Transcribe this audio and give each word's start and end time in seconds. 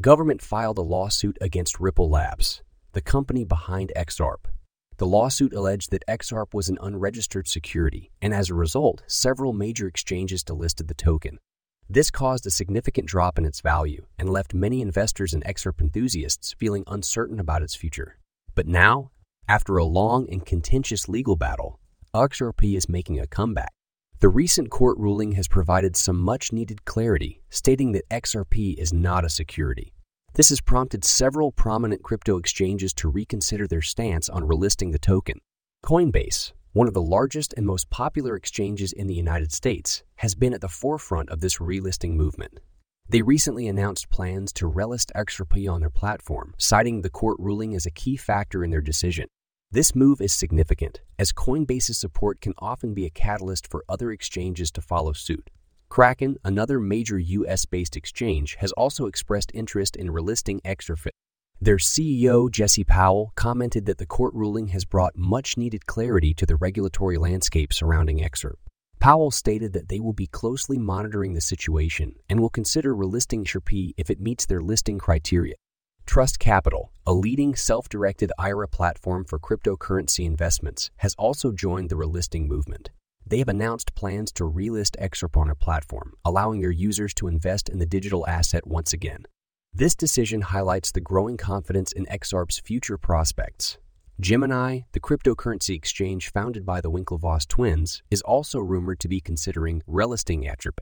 government 0.00 0.40
filed 0.40 0.78
a 0.78 0.82
lawsuit 0.82 1.36
against 1.42 1.78
Ripple 1.78 2.08
Labs, 2.08 2.62
the 2.92 3.02
company 3.02 3.44
behind 3.44 3.92
XRP. 3.94 4.46
The 4.96 5.06
lawsuit 5.06 5.52
alleged 5.52 5.90
that 5.90 6.06
XRP 6.08 6.54
was 6.54 6.68
an 6.68 6.78
unregistered 6.80 7.46
security, 7.46 8.10
and 8.22 8.32
as 8.32 8.48
a 8.48 8.54
result, 8.54 9.02
several 9.06 9.52
major 9.52 9.86
exchanges 9.86 10.42
delisted 10.42 10.88
the 10.88 10.94
token. 10.94 11.38
This 11.88 12.10
caused 12.10 12.46
a 12.46 12.50
significant 12.50 13.08
drop 13.08 13.38
in 13.38 13.44
its 13.44 13.60
value 13.60 14.06
and 14.18 14.30
left 14.30 14.54
many 14.54 14.80
investors 14.80 15.34
and 15.34 15.44
XRP 15.44 15.82
enthusiasts 15.82 16.54
feeling 16.58 16.84
uncertain 16.86 17.38
about 17.38 17.62
its 17.62 17.74
future. 17.74 18.18
But 18.54 18.66
now, 18.66 19.10
after 19.48 19.76
a 19.76 19.84
long 19.84 20.28
and 20.30 20.46
contentious 20.46 21.08
legal 21.08 21.36
battle, 21.36 21.78
XRP 22.14 22.76
is 22.76 22.88
making 22.88 23.20
a 23.20 23.26
comeback. 23.26 23.72
The 24.20 24.28
recent 24.28 24.68
court 24.68 24.98
ruling 24.98 25.32
has 25.32 25.48
provided 25.48 25.96
some 25.96 26.18
much 26.18 26.52
needed 26.52 26.84
clarity, 26.84 27.40
stating 27.48 27.92
that 27.92 28.06
XRP 28.10 28.74
is 28.76 28.92
not 28.92 29.24
a 29.24 29.30
security. 29.30 29.94
This 30.34 30.50
has 30.50 30.60
prompted 30.60 31.06
several 31.06 31.52
prominent 31.52 32.02
crypto 32.02 32.36
exchanges 32.36 32.92
to 32.94 33.08
reconsider 33.08 33.66
their 33.66 33.80
stance 33.80 34.28
on 34.28 34.42
relisting 34.42 34.92
the 34.92 34.98
token. 34.98 35.40
Coinbase, 35.82 36.52
one 36.74 36.86
of 36.86 36.92
the 36.92 37.00
largest 37.00 37.54
and 37.56 37.64
most 37.64 37.88
popular 37.88 38.36
exchanges 38.36 38.92
in 38.92 39.06
the 39.06 39.14
United 39.14 39.52
States, 39.52 40.02
has 40.16 40.34
been 40.34 40.52
at 40.52 40.60
the 40.60 40.68
forefront 40.68 41.30
of 41.30 41.40
this 41.40 41.56
relisting 41.56 42.12
movement. 42.12 42.60
They 43.08 43.22
recently 43.22 43.68
announced 43.68 44.10
plans 44.10 44.52
to 44.52 44.70
relist 44.70 45.12
XRP 45.16 45.66
on 45.66 45.80
their 45.80 45.88
platform, 45.88 46.52
citing 46.58 47.00
the 47.00 47.08
court 47.08 47.38
ruling 47.40 47.74
as 47.74 47.86
a 47.86 47.90
key 47.90 48.18
factor 48.18 48.62
in 48.64 48.70
their 48.70 48.82
decision. 48.82 49.28
This 49.72 49.94
move 49.94 50.20
is 50.20 50.32
significant, 50.32 51.00
as 51.16 51.30
Coinbase's 51.30 51.96
support 51.96 52.40
can 52.40 52.54
often 52.58 52.92
be 52.92 53.06
a 53.06 53.10
catalyst 53.10 53.68
for 53.70 53.84
other 53.88 54.10
exchanges 54.10 54.68
to 54.72 54.80
follow 54.80 55.12
suit. 55.12 55.48
Kraken, 55.88 56.38
another 56.44 56.80
major 56.80 57.20
US 57.20 57.66
based 57.66 57.96
exchange, 57.96 58.56
has 58.56 58.72
also 58.72 59.06
expressed 59.06 59.52
interest 59.54 59.94
in 59.94 60.08
relisting 60.08 60.60
XRP. 60.62 61.10
Their 61.60 61.76
CEO, 61.76 62.50
Jesse 62.50 62.82
Powell, 62.82 63.30
commented 63.36 63.86
that 63.86 63.98
the 63.98 64.06
court 64.06 64.34
ruling 64.34 64.68
has 64.68 64.84
brought 64.84 65.16
much 65.16 65.56
needed 65.56 65.86
clarity 65.86 66.34
to 66.34 66.46
the 66.46 66.56
regulatory 66.56 67.16
landscape 67.16 67.72
surrounding 67.72 68.18
XRP. 68.18 68.54
Powell 68.98 69.30
stated 69.30 69.72
that 69.74 69.88
they 69.88 70.00
will 70.00 70.12
be 70.12 70.26
closely 70.26 70.78
monitoring 70.78 71.34
the 71.34 71.40
situation 71.40 72.16
and 72.28 72.40
will 72.40 72.50
consider 72.50 72.92
relisting 72.92 73.44
XRP 73.44 73.92
if 73.96 74.10
it 74.10 74.20
meets 74.20 74.46
their 74.46 74.62
listing 74.62 74.98
criteria. 74.98 75.54
Trust 76.10 76.40
Capital, 76.40 76.90
a 77.06 77.12
leading 77.12 77.54
self 77.54 77.88
directed 77.88 78.32
IRA 78.36 78.66
platform 78.66 79.24
for 79.24 79.38
cryptocurrency 79.38 80.26
investments, 80.26 80.90
has 80.96 81.14
also 81.14 81.52
joined 81.52 81.88
the 81.88 81.94
relisting 81.94 82.48
movement. 82.48 82.90
They 83.24 83.38
have 83.38 83.48
announced 83.48 83.94
plans 83.94 84.32
to 84.32 84.42
relist 84.42 85.00
XRP 85.00 85.40
on 85.40 85.46
their 85.46 85.54
platform, 85.54 86.14
allowing 86.24 86.62
their 86.62 86.72
users 86.72 87.14
to 87.14 87.28
invest 87.28 87.68
in 87.68 87.78
the 87.78 87.86
digital 87.86 88.26
asset 88.26 88.66
once 88.66 88.92
again. 88.92 89.22
This 89.72 89.94
decision 89.94 90.40
highlights 90.40 90.90
the 90.90 91.00
growing 91.00 91.36
confidence 91.36 91.92
in 91.92 92.06
XRP's 92.06 92.58
future 92.58 92.98
prospects. 92.98 93.78
Gemini, 94.18 94.80
the 94.90 94.98
cryptocurrency 94.98 95.76
exchange 95.76 96.32
founded 96.32 96.66
by 96.66 96.80
the 96.80 96.90
Winklevoss 96.90 97.46
twins, 97.46 98.02
is 98.10 98.20
also 98.22 98.58
rumored 98.58 98.98
to 98.98 99.06
be 99.06 99.20
considering 99.20 99.80
relisting 99.88 100.44
XRP. 100.44 100.80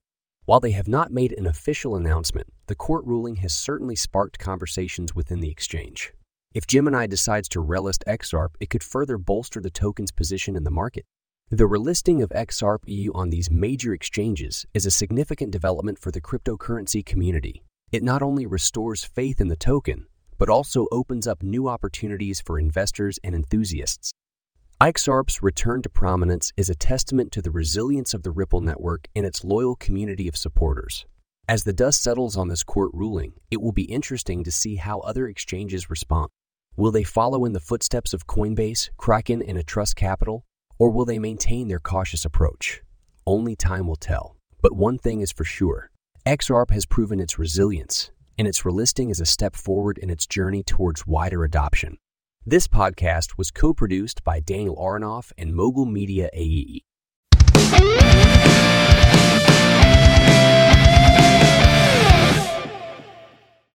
While 0.49 0.61
they 0.61 0.71
have 0.71 0.89
not 0.89 1.13
made 1.13 1.35
an 1.35 1.47
official 1.47 1.95
announcement, 1.95 2.47
the 2.69 2.75
court 2.75 3.05
ruling 3.05 3.37
has 3.37 3.53
certainly 3.53 3.95
sparked 3.95 4.39
conversations 4.39 5.15
within 5.15 5.41
the 5.41 5.51
exchange. 5.51 6.15
If 6.55 6.67
Gemini 6.67 7.07
decides 7.07 7.51
to 7.51 7.63
relist 7.63 8.03
XRP, 8.09 8.55
it 8.59 8.71
could 8.71 8.83
further 8.83 9.19
bolster 9.19 9.61
the 9.61 9.69
token's 9.69 10.11
position 10.11 10.57
in 10.57 10.65
the 10.65 10.71
market. 10.71 11.05
The 11.51 11.69
relisting 11.69 12.23
of 12.23 12.31
XRP 12.31 12.79
EU 12.87 13.13
on 13.13 13.29
these 13.29 13.51
major 13.51 13.93
exchanges 13.93 14.65
is 14.73 14.87
a 14.87 14.91
significant 14.91 15.51
development 15.51 15.99
for 15.99 16.11
the 16.11 16.23
cryptocurrency 16.23 17.05
community. 17.05 17.63
It 17.93 18.03
not 18.03 18.23
only 18.23 18.47
restores 18.47 19.05
faith 19.05 19.43
in 19.43 19.49
the 19.49 19.55
token, 19.55 20.07
but 20.39 20.49
also 20.49 20.87
opens 20.91 21.27
up 21.27 21.43
new 21.43 21.69
opportunities 21.69 22.41
for 22.41 22.59
investors 22.59 23.19
and 23.23 23.35
enthusiasts. 23.35 24.13
XRP's 24.81 25.43
return 25.43 25.83
to 25.83 25.89
prominence 25.89 26.53
is 26.57 26.71
a 26.71 26.75
testament 26.77 27.33
to 27.33 27.43
the 27.43 27.51
resilience 27.51 28.15
of 28.15 28.23
the 28.23 28.31
Ripple 28.31 28.61
network 28.61 29.09
and 29.17 29.27
its 29.27 29.43
loyal 29.43 29.75
community 29.75 30.29
of 30.29 30.37
supporters. 30.37 31.05
As 31.49 31.65
the 31.65 31.73
dust 31.73 32.01
settles 32.01 32.37
on 32.37 32.47
this 32.47 32.63
court 32.63 32.93
ruling, 32.95 33.33
it 33.51 33.61
will 33.61 33.73
be 33.73 33.91
interesting 33.91 34.45
to 34.45 34.53
see 34.53 34.77
how 34.77 35.01
other 35.01 35.27
exchanges 35.27 35.91
respond. 35.91 36.29
Will 36.77 36.93
they 36.93 37.03
follow 37.03 37.45
in 37.45 37.55
the 37.55 37.59
footsteps 37.59 38.13
of 38.13 38.29
Coinbase, 38.29 38.91
Kraken, 38.97 39.43
and 39.43 39.67
Trust 39.67 39.97
Capital, 39.97 40.45
or 40.79 40.91
will 40.91 41.05
they 41.05 41.19
maintain 41.19 41.67
their 41.67 41.81
cautious 41.81 42.25
approach? 42.25 42.83
Only 43.27 43.57
time 43.57 43.89
will 43.89 43.97
tell. 43.97 44.37
But 44.63 44.77
one 44.77 44.97
thing 44.97 45.23
is 45.23 45.33
for 45.33 45.43
sure 45.43 45.91
XRP 46.25 46.71
has 46.71 46.87
proven 46.87 47.19
its 47.19 47.37
resilience, 47.37 48.13
and 48.39 48.47
its 48.47 48.63
relisting 48.63 49.11
is 49.11 49.21
a 49.21 49.27
step 49.27 49.57
forward 49.57 49.99
in 49.99 50.09
its 50.09 50.25
journey 50.25 50.63
towards 50.63 51.05
wider 51.05 51.43
adoption. 51.43 51.99
This 52.51 52.67
podcast 52.67 53.37
was 53.37 53.51
co 53.51 53.75
produced 53.75 54.25
by 54.25 54.41
Daniel 54.41 54.75
Aronoff 54.77 55.33
and 55.37 55.55
Mogul 55.55 55.85
Media 55.85 56.31
AE. 56.33 56.81